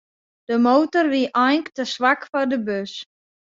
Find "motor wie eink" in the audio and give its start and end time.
0.67-1.67